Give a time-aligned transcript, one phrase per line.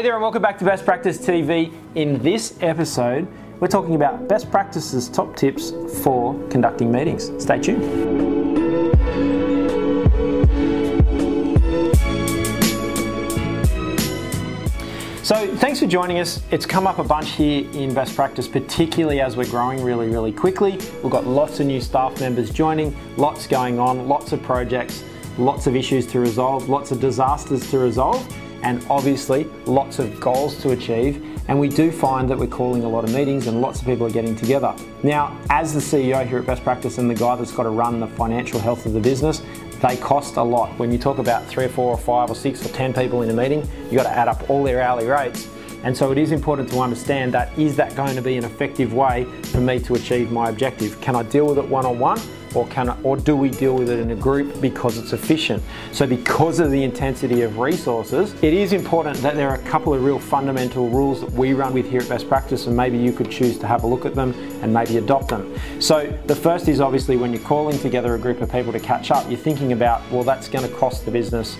[0.00, 1.70] Hey there, and welcome back to Best Practice TV.
[1.94, 3.28] In this episode,
[3.60, 7.30] we're talking about best practices top tips for conducting meetings.
[7.36, 7.84] Stay tuned.
[15.22, 16.42] So, thanks for joining us.
[16.50, 20.32] It's come up a bunch here in Best Practice, particularly as we're growing really, really
[20.32, 20.78] quickly.
[21.02, 25.04] We've got lots of new staff members joining, lots going on, lots of projects,
[25.36, 28.26] lots of issues to resolve, lots of disasters to resolve
[28.62, 31.26] and obviously lots of goals to achieve.
[31.48, 34.06] And we do find that we're calling a lot of meetings and lots of people
[34.06, 34.74] are getting together.
[35.02, 38.00] Now, as the CEO here at Best Practice and the guy that's got to run
[38.00, 39.42] the financial health of the business,
[39.80, 40.78] they cost a lot.
[40.78, 43.30] When you talk about three or four or five or six or 10 people in
[43.30, 45.48] a meeting, you got to add up all their hourly rates.
[45.82, 48.92] And so it is important to understand that is that going to be an effective
[48.92, 51.00] way for me to achieve my objective?
[51.00, 52.20] Can I deal with it one on one?
[52.54, 55.62] Or can or do we deal with it in a group because it's efficient?
[55.92, 59.94] So because of the intensity of resources, it is important that there are a couple
[59.94, 63.12] of real fundamental rules that we run with here at Best Practice and maybe you
[63.12, 65.54] could choose to have a look at them and maybe adopt them.
[65.80, 69.10] So the first is obviously when you're calling together a group of people to catch
[69.10, 71.56] up, you're thinking about, well, that's going to cost the business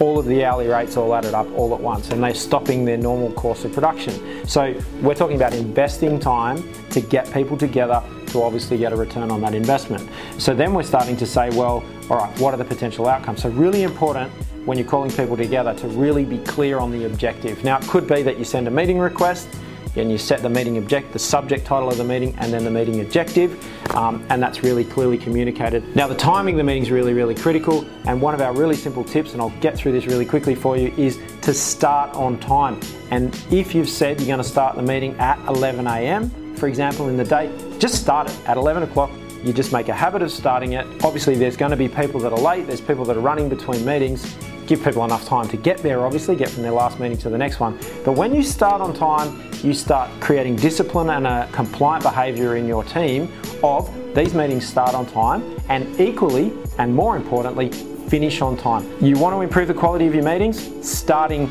[0.00, 2.96] all of the hourly rates all added up all at once and they're stopping their
[2.96, 4.46] normal course of production.
[4.46, 9.30] So we're talking about investing time to get people together to obviously get a return
[9.30, 10.08] on that investment.
[10.38, 13.42] So then we're starting to say, well, all right, what are the potential outcomes?
[13.42, 14.32] So really important
[14.66, 17.62] when you're calling people together to really be clear on the objective.
[17.64, 19.48] Now it could be that you send a meeting request
[19.96, 22.70] and you set the meeting object, the subject title of the meeting, and then the
[22.70, 23.58] meeting objective,
[23.94, 25.96] um, and that's really clearly communicated.
[25.96, 28.76] Now, the timing of the meeting is really, really critical, and one of our really
[28.76, 32.38] simple tips, and I'll get through this really quickly for you, is to start on
[32.38, 32.80] time.
[33.10, 37.08] And if you've said you're going to start the meeting at 11 a.m., for example,
[37.08, 39.10] in the day, just start it at 11 o'clock.
[39.42, 40.86] You just make a habit of starting it.
[41.02, 43.84] Obviously, there's going to be people that are late, there's people that are running between
[43.84, 44.36] meetings.
[44.66, 47.38] Give people enough time to get there, obviously, get from their last meeting to the
[47.38, 47.78] next one.
[48.04, 52.66] But when you start on time, you start creating discipline and a compliant behavior in
[52.66, 53.32] your team
[53.62, 57.70] of these meetings start on time and equally and more importantly,
[58.08, 58.90] finish on time.
[59.00, 61.50] You want to improve the quality of your meetings, starting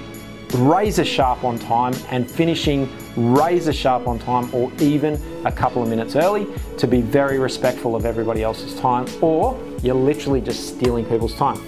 [0.55, 5.89] razor sharp on time and finishing razor sharp on time or even a couple of
[5.89, 11.05] minutes early to be very respectful of everybody else's time or you're literally just stealing
[11.05, 11.61] people's time.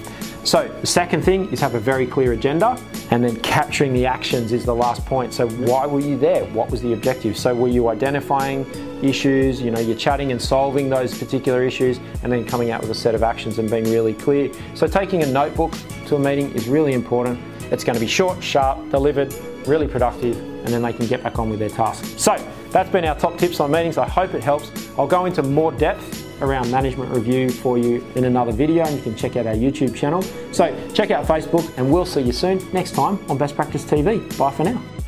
[0.44, 2.76] So the second thing is have a very clear agenda
[3.12, 5.34] and then capturing the actions is the last point.
[5.34, 6.46] So why were you there?
[6.46, 7.38] What was the objective?
[7.38, 8.66] So were you identifying
[9.04, 12.90] issues, you know, you're chatting and solving those particular issues and then coming out with
[12.90, 14.52] a set of actions and being really clear.
[14.74, 15.74] So taking a notebook
[16.08, 17.40] to a meeting is really important
[17.72, 19.34] it's going to be short, sharp, delivered,
[19.66, 22.06] really productive, and then they can get back on with their task.
[22.18, 22.36] So
[22.70, 23.98] that's been our top tips on meetings.
[23.98, 24.72] I hope it helps.
[24.98, 29.02] I'll go into more depth around management review for you in another video, and you
[29.02, 30.22] can check out our YouTube channel.
[30.52, 34.38] So check out Facebook, and we'll see you soon next time on Best Practice TV.
[34.38, 35.01] Bye for now.